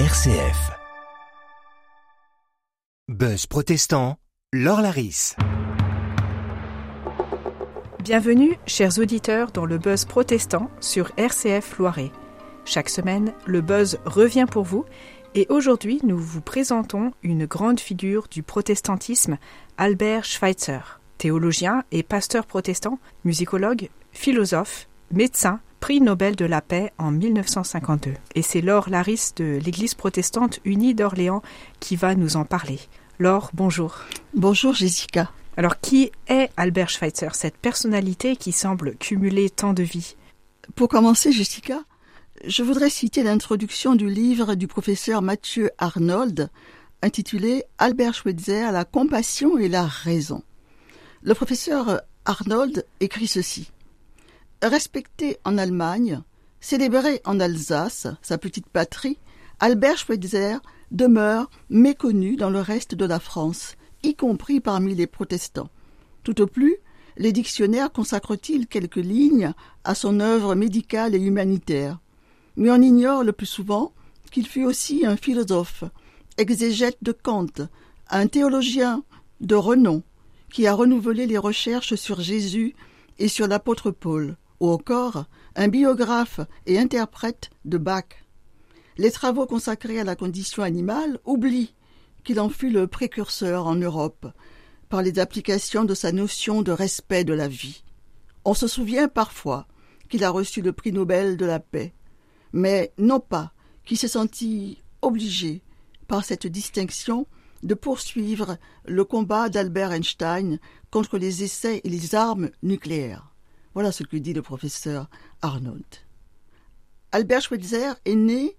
RCF. 0.00 0.72
Buzz 3.06 3.46
protestant, 3.46 4.16
Laure 4.52 4.80
Laris. 4.82 5.36
Bienvenue, 8.02 8.58
chers 8.66 8.98
auditeurs, 8.98 9.52
dans 9.52 9.64
le 9.64 9.78
buzz 9.78 10.04
protestant 10.04 10.68
sur 10.80 11.12
RCF 11.16 11.78
Loiret. 11.78 12.10
Chaque 12.64 12.88
semaine, 12.88 13.34
le 13.46 13.60
buzz 13.60 14.00
revient 14.04 14.46
pour 14.50 14.64
vous 14.64 14.84
et 15.36 15.46
aujourd'hui, 15.48 16.00
nous 16.02 16.18
vous 16.18 16.40
présentons 16.40 17.12
une 17.22 17.46
grande 17.46 17.78
figure 17.78 18.26
du 18.28 18.42
protestantisme, 18.42 19.38
Albert 19.76 20.24
Schweitzer, 20.24 21.00
théologien 21.18 21.84
et 21.92 22.02
pasteur 22.02 22.46
protestant, 22.46 22.98
musicologue, 23.24 23.90
philosophe, 24.10 24.88
médecin, 25.12 25.60
prix 25.84 26.00
Nobel 26.00 26.34
de 26.34 26.46
la 26.46 26.62
paix 26.62 26.94
en 26.96 27.10
1952. 27.10 28.14
Et 28.34 28.40
c'est 28.40 28.62
Laure 28.62 28.88
Laris 28.88 29.32
de 29.36 29.60
l'Église 29.62 29.94
protestante 29.94 30.58
unie 30.64 30.94
d'Orléans 30.94 31.42
qui 31.78 31.94
va 31.94 32.14
nous 32.14 32.38
en 32.38 32.46
parler. 32.46 32.80
Laure, 33.18 33.50
bonjour. 33.52 33.98
Bonjour 34.32 34.72
Jessica. 34.72 35.30
Alors 35.58 35.80
qui 35.80 36.10
est 36.26 36.48
Albert 36.56 36.88
Schweitzer, 36.88 37.34
cette 37.34 37.58
personnalité 37.58 38.34
qui 38.36 38.50
semble 38.50 38.96
cumuler 38.96 39.50
tant 39.50 39.74
de 39.74 39.82
vies? 39.82 40.16
Pour 40.74 40.88
commencer 40.88 41.32
Jessica, 41.32 41.82
je 42.46 42.62
voudrais 42.62 42.88
citer 42.88 43.22
l'introduction 43.22 43.94
du 43.94 44.08
livre 44.08 44.54
du 44.54 44.66
professeur 44.66 45.20
Mathieu 45.20 45.70
Arnold 45.76 46.48
intitulé 47.02 47.62
Albert 47.76 48.14
Schweitzer, 48.14 48.72
la 48.72 48.86
compassion 48.86 49.58
et 49.58 49.68
la 49.68 49.84
raison. 49.84 50.44
Le 51.20 51.34
professeur 51.34 52.00
Arnold 52.24 52.86
écrit 53.00 53.26
ceci. 53.26 53.70
Respecté 54.64 55.36
en 55.44 55.58
Allemagne, 55.58 56.22
célébré 56.58 57.20
en 57.26 57.38
Alsace, 57.38 58.06
sa 58.22 58.38
petite 58.38 58.66
patrie, 58.66 59.18
Albert 59.60 59.98
Schweitzer 59.98 60.56
demeure 60.90 61.50
méconnu 61.68 62.36
dans 62.36 62.48
le 62.48 62.60
reste 62.60 62.94
de 62.94 63.04
la 63.04 63.20
France, 63.20 63.76
y 64.02 64.14
compris 64.14 64.60
parmi 64.60 64.94
les 64.94 65.06
protestants. 65.06 65.68
Tout 66.22 66.40
au 66.40 66.46
plus, 66.46 66.76
les 67.18 67.30
dictionnaires 67.30 67.92
consacrent-ils 67.92 68.66
quelques 68.66 68.96
lignes 68.96 69.52
à 69.84 69.94
son 69.94 70.18
œuvre 70.18 70.54
médicale 70.54 71.14
et 71.14 71.20
humanitaire? 71.20 71.98
Mais 72.56 72.70
on 72.70 72.80
ignore 72.80 73.22
le 73.22 73.32
plus 73.32 73.44
souvent 73.44 73.92
qu'il 74.30 74.48
fut 74.48 74.64
aussi 74.64 75.04
un 75.04 75.18
philosophe, 75.18 75.84
exégète 76.38 76.96
de 77.02 77.12
Kant, 77.12 77.68
un 78.08 78.26
théologien 78.28 79.04
de 79.42 79.56
renom, 79.56 80.02
qui 80.50 80.66
a 80.66 80.72
renouvelé 80.72 81.26
les 81.26 81.36
recherches 81.36 81.96
sur 81.96 82.22
Jésus 82.22 82.74
et 83.18 83.28
sur 83.28 83.46
l'apôtre 83.46 83.90
Paul 83.90 84.38
ou 84.64 84.70
encore 84.70 85.26
un 85.56 85.68
biographe 85.68 86.40
et 86.64 86.78
interprète 86.78 87.50
de 87.66 87.76
Bach. 87.76 88.06
Les 88.96 89.10
travaux 89.10 89.46
consacrés 89.46 90.00
à 90.00 90.04
la 90.04 90.16
condition 90.16 90.62
animale 90.62 91.18
oublient 91.26 91.74
qu'il 92.24 92.40
en 92.40 92.48
fut 92.48 92.70
le 92.70 92.86
précurseur 92.86 93.66
en 93.66 93.74
Europe 93.74 94.26
par 94.88 95.02
les 95.02 95.18
applications 95.18 95.84
de 95.84 95.92
sa 95.92 96.12
notion 96.12 96.62
de 96.62 96.72
respect 96.72 97.24
de 97.24 97.34
la 97.34 97.46
vie. 97.46 97.84
On 98.46 98.54
se 98.54 98.66
souvient 98.66 99.06
parfois 99.06 99.66
qu'il 100.08 100.24
a 100.24 100.30
reçu 100.30 100.62
le 100.62 100.72
prix 100.72 100.92
Nobel 100.92 101.36
de 101.36 101.44
la 101.44 101.60
paix, 101.60 101.92
mais 102.54 102.94
non 102.96 103.20
pas 103.20 103.52
qu'il 103.84 103.98
s'est 103.98 104.08
senti 104.08 104.82
obligé 105.02 105.62
par 106.08 106.24
cette 106.24 106.46
distinction 106.46 107.26
de 107.62 107.74
poursuivre 107.74 108.56
le 108.86 109.04
combat 109.04 109.50
d'Albert 109.50 109.92
Einstein 109.92 110.58
contre 110.90 111.18
les 111.18 111.42
essais 111.42 111.82
et 111.84 111.90
les 111.90 112.14
armes 112.14 112.48
nucléaires. 112.62 113.33
Voilà 113.74 113.90
ce 113.90 114.04
que 114.04 114.16
dit 114.16 114.32
le 114.32 114.42
professeur 114.42 115.10
Arnold. 115.42 115.84
Albert 117.10 117.42
Schweitzer 117.42 117.94
est 118.04 118.14
né 118.14 118.56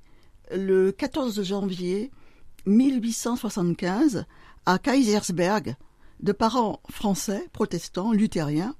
le 0.54 0.92
14 0.92 1.42
janvier 1.42 2.12
1875 2.66 4.26
à 4.66 4.78
Kaisersberg 4.78 5.76
de 6.20 6.32
parents 6.32 6.82
français 6.90 7.48
protestants 7.54 8.12
luthériens, 8.12 8.76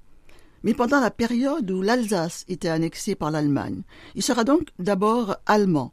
mais 0.62 0.74
pendant 0.74 1.00
la 1.00 1.10
période 1.10 1.70
où 1.70 1.80
l'Alsace 1.80 2.44
était 2.48 2.68
annexée 2.68 3.14
par 3.14 3.30
l'Allemagne. 3.30 3.82
Il 4.14 4.22
sera 4.22 4.44
donc 4.44 4.68
d'abord 4.78 5.36
allemand. 5.46 5.92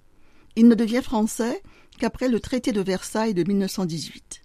Il 0.55 0.67
ne 0.67 0.75
devient 0.75 1.01
français 1.01 1.63
qu'après 1.99 2.27
le 2.27 2.39
traité 2.39 2.71
de 2.71 2.81
Versailles 2.81 3.33
de 3.33 3.43
1918. 3.43 4.41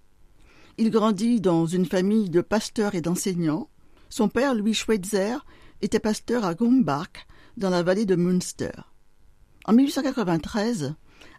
Il 0.79 0.91
grandit 0.91 1.41
dans 1.41 1.67
une 1.67 1.87
famille 1.87 2.31
de 2.31 2.41
pasteurs 2.41 2.95
et 2.95 3.01
d'enseignants. 3.01 3.69
Son 4.11 4.29
père, 4.29 4.55
Louis 4.55 4.75
Schweitzer, 4.75 5.45
était 5.83 6.01
pasteur 6.01 6.45
à 6.45 6.55
Gumbach, 6.55 7.27
dans 7.57 7.71
la 7.71 7.83
vallée 7.83 8.07
de 8.07 8.17
Münster. 8.17 8.73
En 9.65 9.73
1893, 9.73 10.95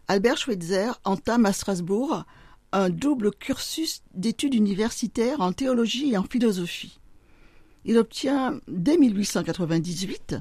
Albert 0.08 0.38
Schweitzer 0.38 1.00
entame 1.06 1.46
à 1.46 1.54
Strasbourg 1.54 2.26
un 2.72 2.90
double 2.90 3.32
cursus 3.32 4.04
d'études 4.14 4.54
universitaires 4.54 5.42
en 5.42 5.54
théologie 5.54 6.12
et 6.12 6.18
en 6.18 6.24
philosophie. 6.24 7.00
Il 7.86 7.98
obtient 7.98 8.60
dès 8.68 8.98
1898 8.98 10.36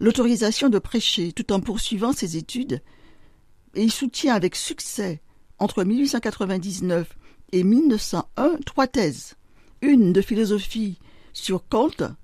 l'autorisation 0.00 0.68
de 0.68 0.78
prêcher 0.78 1.32
tout 1.32 1.52
en 1.52 1.60
poursuivant 1.60 2.12
ses 2.12 2.36
études 2.36 2.80
et 3.74 3.82
il 3.82 3.92
soutient 3.92 4.34
avec 4.34 4.56
succès 4.56 5.20
entre 5.58 5.84
1899 5.84 7.16
et 7.52 7.62
1901 7.62 8.56
trois 8.64 8.86
thèses, 8.86 9.34
une 9.82 10.12
de 10.12 10.20
philosophie 10.20 10.98
sur 11.32 11.68
Kant, 11.68 12.14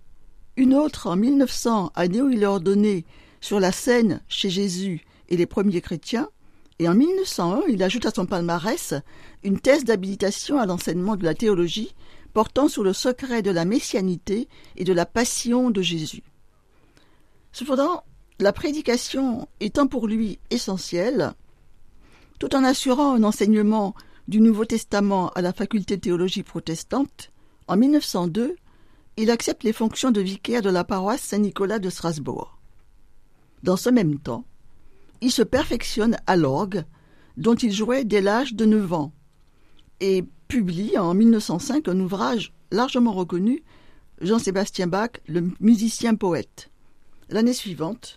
une 0.61 0.75
autre 0.75 1.07
en 1.07 1.17
1900 1.17 1.91
année 1.95 2.21
où 2.21 2.29
il 2.29 2.43
est 2.43 2.47
ordonné 2.47 3.07
sur 3.41 3.61
la 3.61 3.73
scène 3.73 4.21
chez 4.29 4.51
Jésus 4.51 5.07
et 5.31 5.39
les 5.39 5.47
premiers 5.47 5.81
chrétiens, 5.81 6.29
et 6.79 6.87
en 6.87 6.95
1901 6.95 7.63
il 7.69 7.83
ajoute 7.83 8.05
à 8.05 8.11
son 8.11 8.27
palmarès 8.27 8.93
une 9.43 9.59
thèse 9.59 9.85
d'habilitation 9.85 10.59
à 10.59 10.67
l'enseignement 10.67 11.17
de 11.17 11.25
la 11.25 11.35
théologie 11.35 11.95
portant 12.35 12.69
sur 12.69 12.85
le 12.85 12.93
secret 12.93 13.41
de 13.41 13.51
la 13.51 13.65
messianité 13.65 14.49
et 14.77 14.85
de 14.85 14.93
la 14.93 15.07
passion 15.07 15.71
de 15.71 15.81
Jésus. 15.81 16.23
Cependant, 17.53 18.05
la 18.39 18.53
prédication 18.53 19.49
étant 19.61 19.87
pour 19.87 20.07
lui 20.09 20.39
essentielle, 20.51 21.33
tout 22.39 22.55
en 22.55 22.65
assurant 22.65 23.15
un 23.15 23.25
enseignement 23.25 23.95
du 24.29 24.43
Nouveau 24.43 24.67
Testament 24.67 25.31
à 25.31 25.41
la 25.41 25.55
faculté 25.55 25.99
théologie 25.99 26.43
protestante, 26.43 27.33
en 27.67 27.79
1902, 27.79 28.57
il 29.21 29.31
accepte 29.31 29.65
les 29.65 29.75
fonctions 29.75 30.11
de 30.11 30.23
vicaire 30.23 30.63
de 30.63 30.71
la 30.71 30.83
paroisse 30.83 31.21
Saint-Nicolas 31.21 31.79
de 31.79 31.91
Strasbourg. 31.91 32.59
Dans 33.63 33.77
ce 33.77 33.91
même 33.91 34.19
temps, 34.19 34.47
il 35.21 35.31
se 35.31 35.43
perfectionne 35.43 36.17
à 36.27 36.37
l'orgue, 36.37 36.87
dont 37.37 37.55
il 37.55 37.71
jouait 37.71 38.07
dès 38.07 38.23
l'âge 38.23 38.55
de 38.55 38.65
9 38.65 38.93
ans, 38.95 39.13
et 40.01 40.25
publie 40.49 40.97
en 40.97 41.13
1905 41.13 41.89
un 41.89 42.01
ouvrage 42.01 42.55
largement 42.71 43.13
reconnu, 43.13 43.63
Jean-Sébastien 44.23 44.87
Bach, 44.87 45.11
le 45.27 45.51
musicien 45.61 46.15
poète. 46.15 46.71
L'année 47.29 47.53
suivante, 47.53 48.17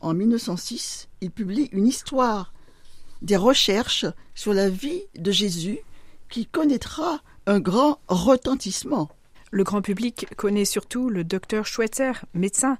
en 0.00 0.14
1906, 0.14 1.08
il 1.20 1.30
publie 1.30 1.68
une 1.70 1.86
histoire 1.86 2.52
des 3.22 3.36
recherches 3.36 4.06
sur 4.34 4.52
la 4.52 4.68
vie 4.68 5.02
de 5.16 5.30
Jésus 5.30 5.78
qui 6.28 6.46
connaîtra 6.46 7.22
un 7.46 7.60
grand 7.60 8.00
retentissement. 8.08 9.10
Le 9.50 9.64
grand 9.64 9.82
public 9.82 10.26
connaît 10.36 10.64
surtout 10.64 11.08
le 11.08 11.24
docteur 11.24 11.66
Schweitzer, 11.66 12.24
médecin. 12.34 12.78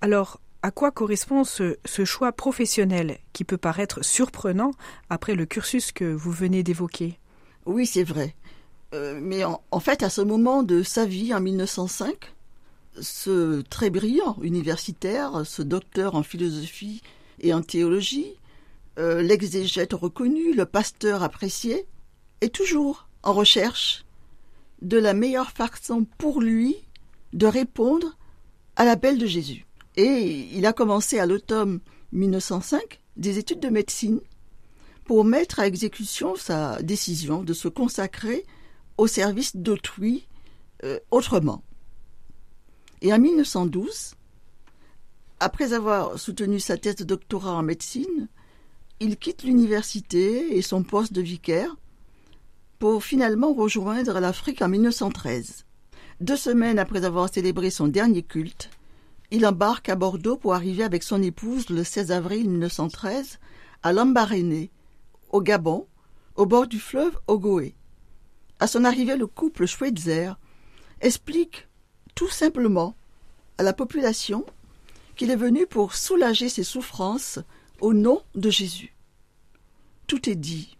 Alors, 0.00 0.40
à 0.62 0.70
quoi 0.70 0.90
correspond 0.90 1.44
ce, 1.44 1.76
choix 2.04 2.32
professionnel 2.32 3.18
qui 3.32 3.44
peut 3.44 3.56
paraître 3.56 4.04
surprenant 4.04 4.70
après 5.10 5.34
le 5.34 5.44
cursus 5.44 5.92
que 5.92 6.04
vous 6.04 6.30
venez 6.30 6.62
d'évoquer? 6.62 7.18
Oui, 7.66 7.84
c'est 7.86 8.04
vrai. 8.04 8.34
Euh, 8.94 9.18
mais 9.20 9.44
en, 9.44 9.60
en, 9.70 9.80
fait, 9.80 10.02
à 10.02 10.10
ce 10.10 10.20
moment 10.20 10.62
de 10.62 10.82
sa 10.82 11.04
vie, 11.04 11.34
en 11.34 11.40
1905, 11.40 12.32
ce 13.00 13.62
très 13.62 13.90
brillant 13.90 14.36
universitaire, 14.42 15.42
ce 15.44 15.62
docteur 15.62 16.14
en 16.14 16.22
philosophie 16.22 17.02
et 17.40 17.52
en 17.52 17.62
théologie, 17.62 18.36
euh, 18.98 19.22
l'exégète 19.22 19.92
reconnu, 19.92 20.54
le 20.54 20.64
pasteur 20.64 21.22
apprécié, 21.22 21.86
est 22.40 22.54
toujours 22.54 23.08
en 23.22 23.32
recherche 23.32 24.04
de 24.84 24.98
la 24.98 25.14
meilleure 25.14 25.50
façon 25.50 26.06
pour 26.18 26.40
lui 26.40 26.76
de 27.32 27.46
répondre 27.46 28.16
à 28.76 28.84
l'appel 28.84 29.18
de 29.18 29.26
Jésus. 29.26 29.66
Et 29.96 30.48
il 30.52 30.66
a 30.66 30.72
commencé 30.72 31.18
à 31.18 31.26
l'automne 31.26 31.80
1905 32.12 33.00
des 33.16 33.38
études 33.38 33.60
de 33.60 33.68
médecine 33.68 34.20
pour 35.04 35.24
mettre 35.24 35.60
à 35.60 35.66
exécution 35.66 36.36
sa 36.36 36.80
décision 36.82 37.42
de 37.42 37.52
se 37.52 37.68
consacrer 37.68 38.44
au 38.96 39.06
service 39.06 39.56
d'autrui 39.56 40.26
euh, 40.84 40.98
autrement. 41.10 41.62
Et 43.00 43.12
en 43.12 43.18
1912, 43.18 44.14
après 45.40 45.72
avoir 45.72 46.18
soutenu 46.18 46.60
sa 46.60 46.76
thèse 46.76 46.96
de 46.96 47.04
doctorat 47.04 47.52
en 47.52 47.62
médecine, 47.62 48.28
il 49.00 49.16
quitte 49.16 49.42
l'université 49.42 50.56
et 50.56 50.62
son 50.62 50.82
poste 50.82 51.12
de 51.12 51.20
vicaire 51.20 51.74
pour 52.84 53.02
finalement 53.02 53.54
rejoindre 53.54 54.20
l'Afrique 54.20 54.60
en 54.60 54.68
1913. 54.68 55.64
Deux 56.20 56.36
semaines 56.36 56.78
après 56.78 57.06
avoir 57.06 57.32
célébré 57.32 57.70
son 57.70 57.88
dernier 57.88 58.22
culte, 58.22 58.68
il 59.30 59.46
embarque 59.46 59.88
à 59.88 59.96
Bordeaux 59.96 60.36
pour 60.36 60.52
arriver 60.52 60.84
avec 60.84 61.02
son 61.02 61.22
épouse 61.22 61.70
le 61.70 61.82
16 61.82 62.12
avril 62.12 62.50
1913 62.50 63.38
à 63.82 63.94
Lambaréné, 63.94 64.70
au 65.30 65.40
Gabon, 65.40 65.86
au 66.36 66.44
bord 66.44 66.66
du 66.66 66.78
fleuve 66.78 67.18
Ogoé. 67.26 67.74
À 68.60 68.66
son 68.66 68.84
arrivée, 68.84 69.16
le 69.16 69.28
couple 69.28 69.64
Schweitzer 69.64 70.34
explique 71.00 71.66
tout 72.14 72.28
simplement 72.28 72.94
à 73.56 73.62
la 73.62 73.72
population 73.72 74.44
qu'il 75.16 75.30
est 75.30 75.36
venu 75.36 75.66
pour 75.66 75.94
soulager 75.94 76.50
ses 76.50 76.64
souffrances 76.64 77.38
au 77.80 77.94
nom 77.94 78.20
de 78.34 78.50
Jésus. 78.50 78.94
Tout 80.06 80.28
est 80.28 80.36
dit 80.36 80.76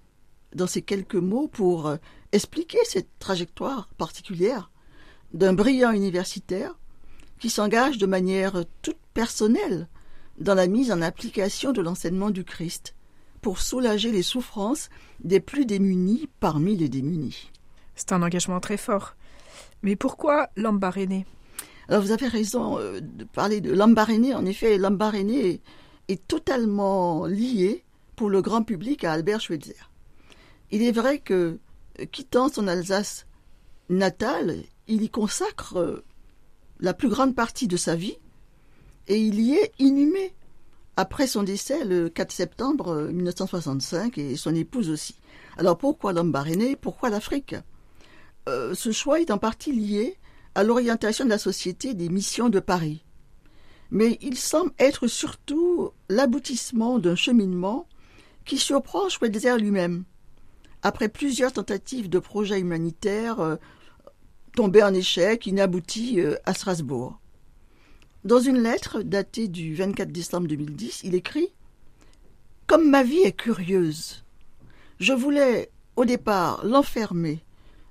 dans 0.54 0.66
ces 0.66 0.82
quelques 0.82 1.14
mots 1.14 1.48
pour 1.48 1.86
euh, 1.86 1.96
expliquer 2.32 2.78
cette 2.84 3.18
trajectoire 3.18 3.88
particulière 3.98 4.70
d'un 5.32 5.52
brillant 5.52 5.92
universitaire 5.92 6.78
qui 7.38 7.50
s'engage 7.50 7.98
de 7.98 8.06
manière 8.06 8.64
toute 8.82 8.98
personnelle 9.12 9.88
dans 10.38 10.54
la 10.54 10.66
mise 10.66 10.90
en 10.90 11.02
application 11.02 11.72
de 11.72 11.82
l'enseignement 11.82 12.30
du 12.30 12.44
Christ 12.44 12.94
pour 13.40 13.60
soulager 13.60 14.10
les 14.10 14.22
souffrances 14.22 14.88
des 15.22 15.40
plus 15.40 15.66
démunis 15.66 16.28
parmi 16.40 16.76
les 16.76 16.88
démunis. 16.88 17.50
C'est 17.94 18.12
un 18.12 18.22
engagement 18.22 18.60
très 18.60 18.76
fort. 18.76 19.16
Mais 19.82 19.96
pourquoi 19.96 20.48
Lambaréné? 20.56 21.26
Alors 21.88 22.02
vous 22.02 22.12
avez 22.12 22.26
raison 22.26 22.78
euh, 22.78 23.00
de 23.00 23.24
parler 23.24 23.60
de 23.60 23.72
Lambaréné. 23.72 24.34
En 24.34 24.46
effet, 24.46 24.78
Lambaréné 24.78 25.48
est, 25.48 25.60
est 26.08 26.26
totalement 26.26 27.26
lié 27.26 27.84
pour 28.16 28.30
le 28.30 28.40
grand 28.40 28.62
public 28.62 29.04
à 29.04 29.12
Albert 29.12 29.40
Schweitzer. 29.40 29.90
Il 30.70 30.82
est 30.82 30.92
vrai 30.92 31.18
que, 31.18 31.58
euh, 32.00 32.04
quittant 32.06 32.48
son 32.48 32.66
Alsace 32.68 33.26
natale, 33.88 34.62
il 34.88 35.02
y 35.02 35.10
consacre 35.10 35.76
euh, 35.76 36.04
la 36.80 36.94
plus 36.94 37.08
grande 37.08 37.34
partie 37.34 37.68
de 37.68 37.76
sa 37.76 37.94
vie 37.94 38.16
et 39.06 39.20
il 39.20 39.40
y 39.40 39.54
est 39.54 39.72
inhumé 39.78 40.34
après 40.96 41.26
son 41.26 41.42
décès 41.42 41.84
le 41.84 42.08
4 42.08 42.32
septembre 42.32 43.08
1965 43.12 44.18
et 44.18 44.36
son 44.36 44.54
épouse 44.54 44.90
aussi. 44.90 45.16
Alors 45.56 45.76
pourquoi 45.76 46.12
Lambaréné 46.12 46.76
Pourquoi 46.76 47.10
l'Afrique? 47.10 47.56
Euh, 48.48 48.74
Ce 48.74 48.92
choix 48.92 49.20
est 49.20 49.30
en 49.30 49.38
partie 49.38 49.72
lié 49.72 50.16
à 50.54 50.62
l'orientation 50.62 51.24
de 51.24 51.30
la 51.30 51.38
Société 51.38 51.94
des 51.94 52.08
missions 52.08 52.48
de 52.48 52.60
Paris. 52.60 53.04
Mais 53.90 54.18
il 54.22 54.36
semble 54.36 54.72
être 54.78 55.06
surtout 55.06 55.90
l'aboutissement 56.08 56.98
d'un 56.98 57.16
cheminement 57.16 57.86
qui 58.44 58.58
surprend 58.58 59.08
Schweitzer 59.08 59.56
lui-même. 59.58 60.04
Après 60.86 61.08
plusieurs 61.08 61.54
tentatives 61.54 62.10
de 62.10 62.18
projets 62.18 62.60
humanitaires 62.60 63.40
euh, 63.40 63.56
tombés 64.54 64.82
en 64.82 64.92
échec, 64.92 65.46
inaboutis 65.46 66.20
euh, 66.20 66.36
à 66.44 66.52
Strasbourg. 66.52 67.18
Dans 68.24 68.38
une 68.38 68.62
lettre 68.62 69.00
datée 69.00 69.48
du 69.48 69.74
24 69.74 70.12
décembre 70.12 70.46
2010, 70.46 71.00
il 71.04 71.14
écrit 71.14 71.48
Comme 72.66 72.90
ma 72.90 73.02
vie 73.02 73.20
est 73.20 73.32
curieuse, 73.32 74.26
je 75.00 75.14
voulais 75.14 75.70
au 75.96 76.04
départ 76.04 76.62
l'enfermer 76.66 77.42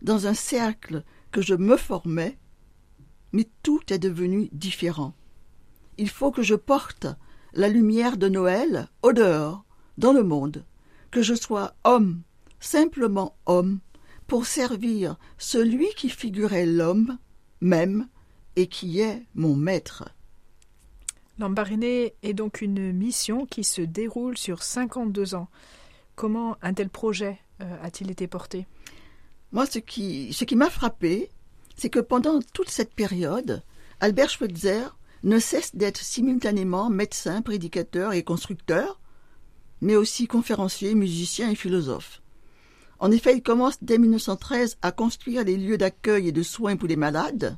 dans 0.04 0.28
un 0.28 0.36
cercle 0.36 1.04
que 1.32 1.42
je 1.42 1.56
me 1.56 1.78
formais, 1.78 2.38
mais 3.32 3.48
tout 3.64 3.82
est 3.90 3.98
devenu 3.98 4.50
différent. 4.52 5.16
Il 5.98 6.10
faut 6.10 6.30
que 6.30 6.44
je 6.44 6.54
porte 6.54 7.08
la 7.54 7.70
lumière 7.70 8.18
de 8.18 8.30
Noël 8.30 8.88
au 9.02 9.14
dehors, 9.14 9.66
dans 9.98 10.14
le 10.14 10.24
monde, 10.24 10.64
que 11.10 11.24
je 11.24 11.34
sois 11.34 11.74
homme, 11.84 12.22
simplement 12.64 13.36
homme, 13.46 13.80
pour 14.28 14.46
servir 14.46 15.18
celui 15.38 15.88
qui 15.96 16.10
figurait 16.10 16.66
l'homme 16.66 17.18
même 17.62 18.08
et 18.56 18.68
qui 18.68 19.00
est 19.00 19.24
mon 19.36 19.56
maître. 19.56 20.10
Lambaréné 21.40 22.16
est 22.24 22.34
donc 22.34 22.62
une 22.62 22.92
mission 22.94 23.46
qui 23.46 23.64
se 23.64 23.82
déroule 23.82 24.38
sur 24.38 24.64
52 24.64 25.36
ans. 25.36 25.50
Comment 26.16 26.58
un 26.62 26.74
tel 26.74 26.90
projet 26.90 27.40
euh, 27.62 27.76
a-t-il 27.84 28.12
été 28.12 28.28
porté? 28.28 28.66
Moi, 29.52 29.66
ce 29.66 29.80
qui, 29.80 30.32
ce 30.34 30.46
qui 30.46 30.56
m'a 30.56 30.70
frappé, 30.70 31.30
c'est 31.76 31.90
que 31.90 32.00
pendant 32.00 32.40
toute 32.54 32.70
cette 32.70 32.94
période, 32.94 33.62
Albert 34.00 34.30
Schweitzer 34.30 34.96
ne 35.24 35.40
cesse 35.40 35.76
d'être 35.76 36.02
simultanément 36.02 36.90
médecin, 36.90 37.42
prédicateur 37.42 38.14
et 38.14 38.24
constructeur, 38.24 39.00
mais 39.82 39.96
aussi 39.96 40.28
conférencier, 40.28 40.96
musicien 40.96 41.50
et 41.50 41.56
philosophe. 41.56 42.23
En 43.04 43.12
effet, 43.12 43.36
il 43.36 43.44
commence 43.44 43.76
dès 43.82 43.98
1913 43.98 44.78
à 44.82 44.94
construire 44.94 45.44
des 45.44 45.58
lieux 45.58 45.78
d'accueil 45.78 46.30
et 46.30 46.32
de 46.32 46.42
soins 46.42 46.78
pour 46.78 46.88
les 46.88 46.96
malades. 46.96 47.58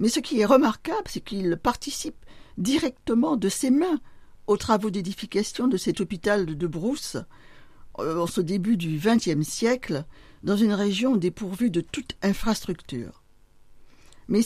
Mais 0.00 0.10
ce 0.10 0.20
qui 0.20 0.38
est 0.38 0.44
remarquable, 0.44 1.06
c'est 1.06 1.24
qu'il 1.24 1.56
participe 1.56 2.26
directement 2.58 3.36
de 3.36 3.48
ses 3.48 3.70
mains 3.70 3.98
aux 4.46 4.58
travaux 4.58 4.90
d'édification 4.90 5.66
de 5.66 5.78
cet 5.78 6.02
hôpital 6.02 6.44
de 6.44 6.66
Brousse 6.66 7.16
euh, 8.00 8.20
en 8.20 8.26
ce 8.26 8.42
début 8.42 8.76
du 8.76 8.98
XXe 9.02 9.48
siècle, 9.48 10.04
dans 10.42 10.58
une 10.58 10.74
région 10.74 11.16
dépourvue 11.16 11.70
de 11.70 11.80
toute 11.80 12.14
infrastructure. 12.20 13.22
Mais 14.28 14.40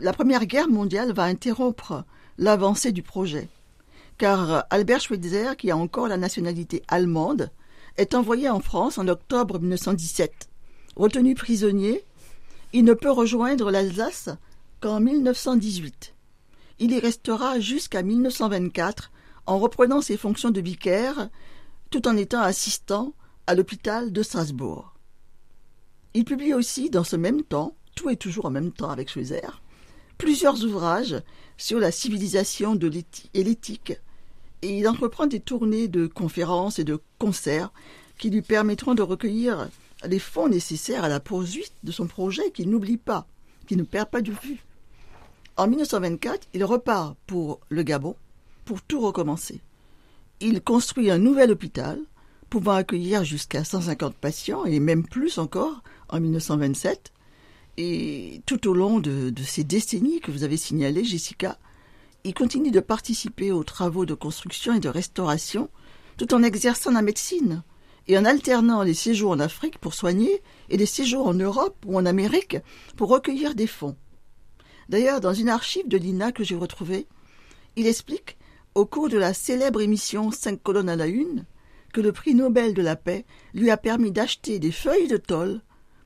la 0.00 0.14
Première 0.14 0.46
Guerre 0.46 0.70
mondiale 0.70 1.12
va 1.12 1.24
interrompre 1.24 2.06
l'avancée 2.38 2.90
du 2.90 3.02
projet, 3.02 3.50
car 4.16 4.64
Albert 4.70 5.02
Schweitzer, 5.02 5.58
qui 5.58 5.70
a 5.70 5.76
encore 5.76 6.08
la 6.08 6.16
nationalité 6.16 6.82
allemande, 6.88 7.50
est 7.98 8.14
envoyé 8.14 8.48
en 8.48 8.60
France 8.60 8.98
en 8.98 9.08
octobre 9.08 9.58
1917. 9.58 10.48
Retenu 10.96 11.34
prisonnier, 11.34 12.04
il 12.72 12.84
ne 12.84 12.94
peut 12.94 13.10
rejoindre 13.10 13.70
l'Alsace 13.70 14.30
qu'en 14.80 15.00
1918. 15.00 16.14
Il 16.78 16.92
y 16.92 16.98
restera 16.98 17.58
jusqu'à 17.60 18.02
1924 18.02 19.10
en 19.46 19.58
reprenant 19.58 20.00
ses 20.00 20.16
fonctions 20.16 20.50
de 20.50 20.60
vicaire 20.60 21.30
tout 21.90 22.06
en 22.08 22.16
étant 22.16 22.40
assistant 22.40 23.14
à 23.46 23.54
l'hôpital 23.54 24.12
de 24.12 24.22
Strasbourg. 24.22 24.94
Il 26.14 26.24
publie 26.24 26.54
aussi 26.54 26.90
dans 26.90 27.04
ce 27.04 27.16
même 27.16 27.42
temps, 27.42 27.76
tout 27.94 28.10
est 28.10 28.16
toujours 28.16 28.46
en 28.46 28.50
même 28.50 28.72
temps 28.72 28.90
avec 28.90 29.08
Schweitzer, 29.08 29.62
plusieurs 30.18 30.64
ouvrages 30.64 31.22
sur 31.56 31.78
la 31.78 31.92
civilisation 31.92 32.78
et 33.34 33.44
l'éthique, 33.44 33.94
il 34.68 34.88
entreprend 34.88 35.26
des 35.26 35.40
tournées 35.40 35.88
de 35.88 36.06
conférences 36.06 36.78
et 36.78 36.84
de 36.84 37.00
concerts 37.18 37.72
qui 38.18 38.30
lui 38.30 38.42
permettront 38.42 38.94
de 38.94 39.02
recueillir 39.02 39.68
les 40.04 40.18
fonds 40.18 40.48
nécessaires 40.48 41.04
à 41.04 41.08
la 41.08 41.20
poursuite 41.20 41.72
de 41.82 41.92
son 41.92 42.06
projet 42.06 42.50
qu'il 42.50 42.70
n'oublie 42.70 42.96
pas, 42.96 43.26
qu'il 43.66 43.78
ne 43.78 43.82
perd 43.82 44.08
pas 44.08 44.22
de 44.22 44.32
vue. 44.42 44.64
En 45.56 45.68
1924, 45.68 46.48
il 46.54 46.64
repart 46.64 47.16
pour 47.26 47.60
le 47.68 47.82
Gabon 47.82 48.14
pour 48.64 48.82
tout 48.82 49.00
recommencer. 49.00 49.60
Il 50.40 50.60
construit 50.60 51.10
un 51.10 51.18
nouvel 51.18 51.50
hôpital 51.50 51.98
pouvant 52.50 52.72
accueillir 52.72 53.24
jusqu'à 53.24 53.64
150 53.64 54.14
patients 54.14 54.64
et 54.64 54.80
même 54.80 55.06
plus 55.06 55.38
encore 55.38 55.82
en 56.08 56.20
1927. 56.20 57.12
Et 57.78 58.40
tout 58.46 58.68
au 58.68 58.74
long 58.74 59.00
de 59.00 59.32
ces 59.44 59.64
décennies 59.64 60.20
que 60.20 60.30
vous 60.30 60.44
avez 60.44 60.56
signalées, 60.56 61.04
Jessica, 61.04 61.58
il 62.26 62.34
continue 62.34 62.72
de 62.72 62.80
participer 62.80 63.52
aux 63.52 63.62
travaux 63.62 64.04
de 64.04 64.12
construction 64.12 64.74
et 64.74 64.80
de 64.80 64.88
restauration 64.88 65.70
tout 66.16 66.34
en 66.34 66.42
exerçant 66.42 66.90
la 66.90 67.00
médecine 67.00 67.62
et 68.08 68.18
en 68.18 68.24
alternant 68.24 68.82
les 68.82 68.94
séjours 68.94 69.30
en 69.30 69.38
Afrique 69.38 69.78
pour 69.78 69.94
soigner 69.94 70.42
et 70.68 70.76
les 70.76 70.86
séjours 70.86 71.28
en 71.28 71.34
Europe 71.34 71.76
ou 71.86 71.96
en 71.96 72.04
Amérique 72.04 72.56
pour 72.96 73.10
recueillir 73.10 73.54
des 73.54 73.68
fonds. 73.68 73.94
D'ailleurs, 74.88 75.20
dans 75.20 75.34
une 75.34 75.48
archive 75.48 75.86
de 75.86 75.96
l'INA 75.96 76.32
que 76.32 76.42
j'ai 76.42 76.56
retrouvée, 76.56 77.06
il 77.76 77.86
explique, 77.86 78.36
au 78.74 78.86
cours 78.86 79.08
de 79.08 79.18
la 79.18 79.32
célèbre 79.32 79.80
émission 79.80 80.32
Cinq 80.32 80.60
colonnes 80.60 80.88
à 80.88 80.96
la 80.96 81.06
une, 81.06 81.44
que 81.92 82.00
le 82.00 82.10
prix 82.10 82.34
Nobel 82.34 82.74
de 82.74 82.82
la 82.82 82.96
paix 82.96 83.24
lui 83.54 83.70
a 83.70 83.76
permis 83.76 84.10
d'acheter 84.10 84.58
des 84.58 84.72
feuilles 84.72 85.06
de 85.06 85.16
tôle 85.16 85.60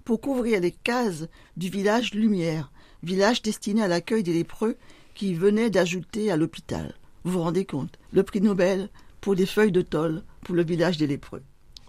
pour 0.04 0.20
couvrir 0.20 0.60
les 0.60 0.72
cases 0.72 1.28
du 1.56 1.70
village 1.70 2.12
Lumière, 2.12 2.72
village 3.02 3.40
destiné 3.40 3.82
à 3.82 3.88
l'accueil 3.88 4.22
des 4.22 4.34
lépreux 4.34 4.76
qui 5.20 5.34
venait 5.34 5.68
d'ajouter 5.68 6.30
à 6.30 6.38
l'hôpital. 6.38 6.94
Vous 7.24 7.32
vous 7.32 7.42
rendez 7.42 7.66
compte? 7.66 7.98
Le 8.10 8.22
prix 8.22 8.40
Nobel 8.40 8.88
pour 9.20 9.36
des 9.36 9.44
feuilles 9.44 9.70
de 9.70 9.82
tôle 9.82 10.22
pour 10.42 10.54
le 10.54 10.64
village 10.64 10.96
des 10.96 11.06
lépreux. 11.06 11.42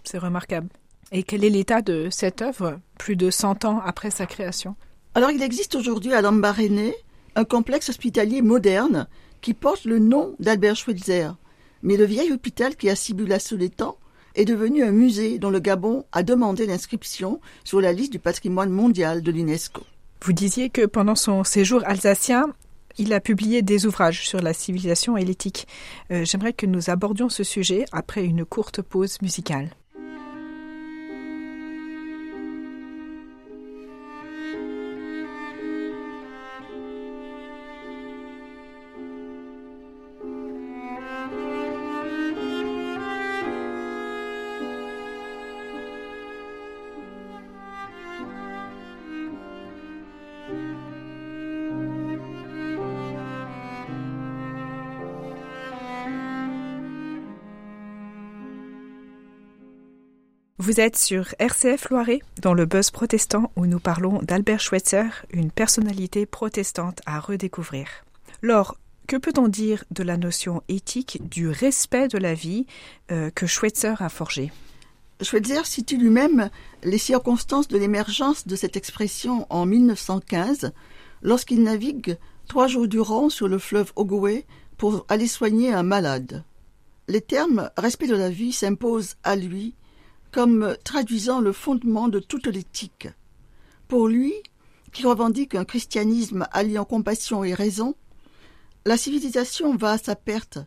C'est 0.04 0.18
remarquable. 0.18 0.68
Et 1.12 1.22
quel 1.22 1.42
est 1.42 1.48
l'état 1.48 1.80
de 1.80 2.08
cette 2.10 2.42
œuvre, 2.42 2.78
plus 2.98 3.16
de 3.16 3.30
100 3.30 3.64
ans 3.64 3.80
après 3.82 4.10
sa 4.10 4.26
création? 4.26 4.76
Alors 5.14 5.30
il 5.30 5.42
existe 5.42 5.76
aujourd'hui 5.76 6.12
à 6.12 6.20
Lambaréné 6.20 6.94
un 7.34 7.44
complexe 7.44 7.88
hospitalier 7.88 8.42
moderne 8.42 9.06
qui 9.40 9.54
porte 9.54 9.86
le 9.86 9.98
nom 9.98 10.36
d'Albert 10.38 10.76
Schweitzer. 10.76 11.30
Mais 11.82 11.96
le 11.96 12.04
vieil 12.04 12.32
hôpital 12.32 12.76
qui 12.76 12.90
a 12.90 12.96
ciblé 12.96 13.38
sous 13.38 13.56
les 13.56 13.70
temps 13.70 13.96
est 14.34 14.44
devenu 14.44 14.82
un 14.82 14.92
musée 14.92 15.38
dont 15.38 15.48
le 15.48 15.60
Gabon 15.60 16.04
a 16.12 16.22
demandé 16.22 16.66
l'inscription 16.66 17.40
sur 17.64 17.80
la 17.80 17.94
liste 17.94 18.12
du 18.12 18.18
patrimoine 18.18 18.68
mondial 18.68 19.22
de 19.22 19.32
l'UNESCO. 19.32 19.84
Vous 20.22 20.34
disiez 20.34 20.68
que 20.68 20.84
pendant 20.84 21.14
son 21.14 21.44
séjour 21.44 21.82
alsacien, 21.86 22.52
il 22.98 23.12
a 23.12 23.20
publié 23.20 23.62
des 23.62 23.86
ouvrages 23.86 24.26
sur 24.26 24.40
la 24.40 24.52
civilisation 24.52 25.16
et 25.16 25.24
l'éthique. 25.24 25.66
Euh, 26.10 26.24
j'aimerais 26.24 26.52
que 26.52 26.66
nous 26.66 26.90
abordions 26.90 27.28
ce 27.28 27.44
sujet 27.44 27.84
après 27.92 28.24
une 28.24 28.44
courte 28.44 28.82
pause 28.82 29.20
musicale. 29.22 29.70
Vous 60.64 60.78
êtes 60.78 60.96
sur 60.96 61.34
RCF 61.40 61.90
Loiret, 61.90 62.20
dans 62.40 62.54
le 62.54 62.66
buzz 62.66 62.92
protestant 62.92 63.50
où 63.56 63.66
nous 63.66 63.80
parlons 63.80 64.20
d'Albert 64.22 64.60
Schweitzer, 64.60 65.26
une 65.32 65.50
personnalité 65.50 66.24
protestante 66.24 67.00
à 67.04 67.18
redécouvrir. 67.18 67.88
Laure, 68.42 68.78
que 69.08 69.16
peut-on 69.16 69.48
dire 69.48 69.82
de 69.90 70.04
la 70.04 70.16
notion 70.16 70.62
éthique 70.68 71.18
du 71.28 71.48
respect 71.48 72.06
de 72.06 72.18
la 72.18 72.34
vie 72.34 72.66
euh, 73.10 73.30
que 73.30 73.44
Schweitzer 73.44 74.00
a 74.00 74.08
forgé 74.08 74.52
Schweitzer 75.20 75.66
situe 75.66 75.96
lui-même 75.96 76.48
les 76.84 76.98
circonstances 76.98 77.66
de 77.66 77.76
l'émergence 77.76 78.46
de 78.46 78.54
cette 78.54 78.76
expression 78.76 79.48
en 79.50 79.66
1915, 79.66 80.72
lorsqu'il 81.22 81.64
navigue 81.64 82.18
trois 82.46 82.68
jours 82.68 82.86
durant 82.86 83.30
sur 83.30 83.48
le 83.48 83.58
fleuve 83.58 83.92
Ogooué 83.96 84.46
pour 84.76 85.06
aller 85.08 85.26
soigner 85.26 85.72
un 85.72 85.82
malade. 85.82 86.44
Les 87.08 87.20
termes 87.20 87.68
respect 87.76 88.06
de 88.06 88.14
la 88.14 88.30
vie 88.30 88.52
s'imposent 88.52 89.16
à 89.24 89.34
lui 89.34 89.74
comme 90.32 90.76
traduisant 90.82 91.40
le 91.40 91.52
fondement 91.52 92.08
de 92.08 92.18
toute 92.18 92.46
l'éthique. 92.46 93.08
Pour 93.86 94.08
lui, 94.08 94.32
qui 94.92 95.06
revendique 95.06 95.54
un 95.54 95.64
christianisme 95.64 96.46
alliant 96.50 96.84
compassion 96.84 97.44
et 97.44 97.54
raison, 97.54 97.94
la 98.84 98.96
civilisation 98.96 99.76
va 99.76 99.92
à 99.92 99.98
sa 99.98 100.16
perte 100.16 100.58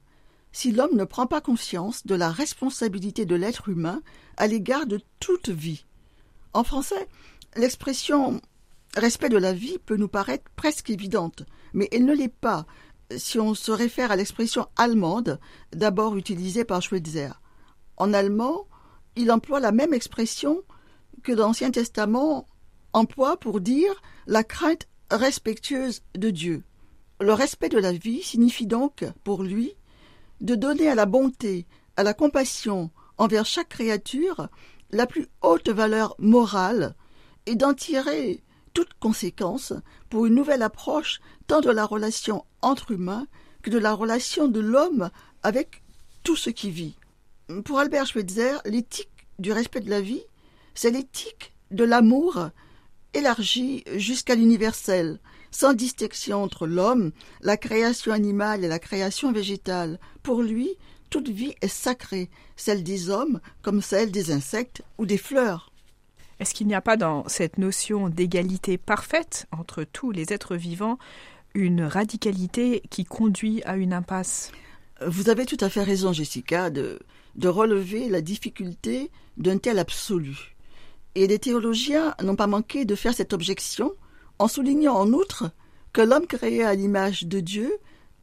si 0.52 0.72
l'homme 0.72 0.96
ne 0.96 1.04
prend 1.04 1.28
pas 1.28 1.42
conscience 1.42 2.06
de 2.06 2.16
la 2.16 2.32
responsabilité 2.32 3.26
de 3.26 3.36
l'être 3.36 3.68
humain 3.68 4.02
à 4.38 4.48
l'égard 4.48 4.86
de 4.86 5.02
toute 5.20 5.50
vie. 5.50 5.84
En 6.54 6.64
français, 6.64 7.10
l'expression 7.58 8.40
respect 8.96 9.28
de 9.28 9.38
la 9.38 9.52
vie 9.52 9.80
peut 9.86 9.98
nous 9.98 10.08
paraître 10.08 10.50
presque 10.56 10.90
évidente, 10.90 11.44
mais 11.74 11.90
elle 11.92 12.06
ne 12.06 12.16
l'est 12.16 12.30
pas 12.30 12.66
si 13.18 13.40
on 13.40 13.54
se 13.54 13.72
réfère 13.72 14.12
à 14.12 14.16
l'expression 14.16 14.68
allemande 14.78 15.40
d'abord 15.74 16.16
utilisée 16.16 16.64
par 16.64 16.82
Schweitzer. 16.82 17.32
En 17.98 18.14
allemand, 18.14 18.66
il 19.16 19.32
emploie 19.32 19.60
la 19.60 19.72
même 19.72 19.94
expression 19.94 20.62
que 21.24 21.32
l'Ancien 21.32 21.72
Testament 21.72 22.46
emploie 22.94 23.38
pour 23.38 23.62
dire 23.62 24.02
la 24.28 24.44
crainte 24.44 24.88
respectueuse 25.12 26.02
de 26.16 26.30
Dieu. 26.30 26.64
Le 27.20 27.34
respect 27.34 27.70
de 27.70 27.78
la 27.78 27.92
vie 27.92 28.24
signifie 28.24 28.68
donc, 28.68 29.06
pour 29.24 29.44
lui, 29.44 29.74
de 30.42 30.56
donner 30.56 30.90
à 30.90 30.96
la 30.96 31.06
bonté, 31.06 31.66
à 31.96 32.04
la 32.04 32.14
compassion 32.14 32.92
envers 33.18 33.46
chaque 33.46 33.70
créature 33.70 34.50
la 34.92 35.08
plus 35.08 35.28
haute 35.42 35.70
valeur 35.70 36.16
morale 36.20 36.96
et 37.46 37.56
d'en 37.56 37.74
tirer 37.74 38.44
toute 38.74 38.94
conséquence 39.00 39.74
pour 40.10 40.26
une 40.26 40.36
nouvelle 40.36 40.62
approche 40.62 41.22
tant 41.48 41.62
de 41.62 41.72
la 41.72 41.86
relation 41.86 42.46
entre 42.62 42.92
humains 42.92 43.28
que 43.62 43.70
de 43.70 43.78
la 43.78 43.94
relation 43.94 44.48
de 44.48 44.60
l'homme 44.60 45.10
avec 45.44 45.84
tout 46.24 46.36
ce 46.36 46.50
qui 46.50 46.70
vit. 46.70 46.98
Pour 47.64 47.78
Albert 47.78 48.08
Schweitzer, 48.08 48.60
l'éthique 48.66 49.28
du 49.38 49.52
respect 49.52 49.82
de 49.82 49.90
la 49.90 50.02
vie, 50.02 50.24
c'est 50.74 50.90
l'éthique 50.90 51.54
de 51.70 51.84
l'amour 51.84 52.50
élargi 53.14 53.84
jusqu'à 53.96 54.34
l'universel, 54.34 55.20
sans 55.52 55.74
distinction 55.74 56.42
entre 56.42 56.66
l'homme, 56.66 57.12
la 57.42 57.56
création 57.56 58.14
animale 58.14 58.64
et 58.64 58.68
la 58.68 58.80
création 58.80 59.32
végétale. 59.32 60.00
Pour 60.24 60.42
lui, 60.42 60.72
toute 61.12 61.30
vie 61.30 61.54
est 61.62 61.68
sacrée, 61.68 62.32
celle 62.56 62.84
des 62.84 63.12
hommes 63.12 63.40
comme 63.62 63.82
celle 63.82 64.10
des 64.10 64.32
insectes 64.32 64.82
ou 64.98 65.06
des 65.06 65.20
fleurs. 65.20 65.72
Est-ce 66.40 66.56
qu'il 66.56 66.66
n'y 66.66 66.76
a 66.76 66.82
pas 66.82 66.98
dans 66.98 67.28
cette 67.28 67.60
notion 67.60 68.10
d'égalité 68.10 68.80
parfaite 68.80 69.46
entre 69.52 69.84
tous 69.84 70.10
les 70.10 70.34
êtres 70.34 70.56
vivants 70.56 70.98
une 71.54 71.84
radicalité 71.84 72.82
qui 72.90 73.06
conduit 73.06 73.62
à 73.66 73.78
une 73.78 73.94
impasse? 73.94 74.52
Vous 75.06 75.30
avez 75.30 75.46
tout 75.46 75.58
à 75.60 75.70
fait 75.70 75.84
raison, 75.84 76.12
Jessica, 76.12 76.70
de, 76.70 77.00
de 77.36 77.48
relever 77.48 78.10
la 78.10 78.22
difficulté 78.22 79.12
d'un 79.38 79.58
tel 79.58 79.80
absolu. 79.80 80.56
Et 81.16 81.28
les 81.28 81.40
théologiens 81.40 82.16
n'ont 82.22 82.36
pas 82.36 82.48
manqué 82.48 82.86
de 82.86 82.96
faire 82.96 83.14
cette 83.14 83.34
objection 83.34 83.94
en 84.40 84.48
soulignant 84.48 84.96
en 84.96 85.12
outre 85.14 85.52
que 85.94 86.02
l'homme 86.02 86.28
créé 86.28 86.64
à 86.64 86.76
l'image 86.76 87.24
de 87.24 87.40
Dieu 87.40 87.72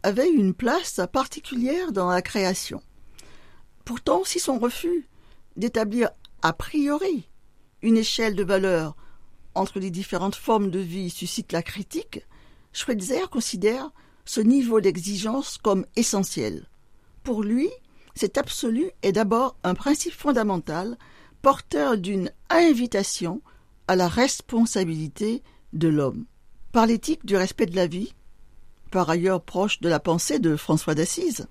avait 0.02 0.30
une 0.30 0.52
place 0.52 1.00
particulière 1.12 1.92
dans 1.92 2.10
la 2.10 2.22
création. 2.22 2.82
Pourtant, 3.84 4.24
si 4.24 4.38
son 4.38 4.58
refus 4.58 5.08
d'établir 5.56 6.10
a 6.42 6.52
priori 6.52 7.28
une 7.82 7.96
échelle 7.96 8.34
de 8.34 8.44
valeur 8.44 8.96
entre 9.54 9.78
les 9.78 9.90
différentes 9.90 10.34
formes 10.34 10.70
de 10.70 10.78
vie 10.78 11.10
suscite 11.10 11.52
la 11.52 11.62
critique, 11.62 12.20
Schweitzer 12.72 13.28
considère 13.30 13.90
ce 14.24 14.40
niveau 14.40 14.80
d'exigence 14.80 15.58
comme 15.58 15.86
essentiel. 15.96 16.68
Pour 17.22 17.42
lui, 17.42 17.70
cet 18.14 18.38
absolu 18.38 18.90
est 19.02 19.12
d'abord 19.12 19.56
un 19.64 19.74
principe 19.74 20.12
fondamental 20.12 20.96
porteur 21.40 21.98
d'une 21.98 22.30
invitation 22.50 23.42
à 23.88 23.96
la 23.96 24.08
responsabilité 24.08 25.42
de 25.72 25.88
l'homme. 25.88 26.26
Par 26.72 26.86
l'éthique 26.86 27.26
du 27.26 27.36
respect 27.36 27.66
de 27.66 27.76
la 27.76 27.86
vie, 27.86 28.14
par 28.90 29.10
ailleurs 29.10 29.42
proche 29.42 29.80
de 29.80 29.88
la 29.88 30.00
pensée 30.00 30.38
de 30.38 30.56
François 30.56 30.94
d'Assise, 30.94 31.46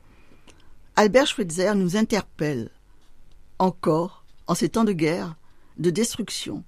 Albert 0.96 1.28
Schweitzer 1.28 1.76
nous 1.76 1.98
interpelle, 1.98 2.70
encore 3.60 4.26
en 4.48 4.56
ces 4.56 4.70
temps 4.70 4.84
de 4.84 4.94
guerre, 4.94 5.36
de 5.78 5.90
destruction, 5.90 6.64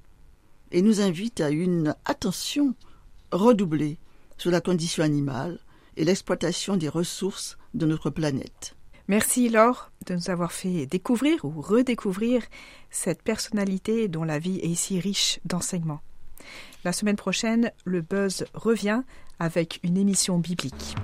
et 0.71 0.81
nous 0.81 1.01
invite 1.01 1.41
à 1.41 1.50
une 1.50 1.95
attention 2.05 2.73
redoublée 3.31 4.00
sur 4.38 4.51
la 4.51 4.62
condition 4.62 5.03
animale 5.03 5.59
et 5.97 6.03
l'exploitation 6.03 6.77
des 6.77 6.89
ressources 6.89 7.57
de 7.73 7.85
notre 7.85 8.09
planète. 8.09 8.75
Merci 9.07 9.50
Laure 9.50 9.91
de 10.05 10.15
nous 10.15 10.29
avoir 10.29 10.53
fait 10.53 10.86
découvrir 10.86 11.43
ou 11.43 11.62
redécouvrir 11.62 12.43
cette 12.89 13.22
personnalité 13.22 14.07
dont 14.07 14.24
la 14.24 14.39
vie 14.39 14.60
est 14.60 14.75
si 14.75 15.00
riche 15.00 15.39
d'enseignements. 15.43 16.01
La 16.86 16.93
semaine 16.93 17.15
prochaine, 17.17 17.72
le 17.83 18.01
buzz 18.01 18.45
revient 18.53 19.03
avec 19.39 19.79
une 19.83 19.98
émission 19.98 20.39
biblique. 20.39 20.95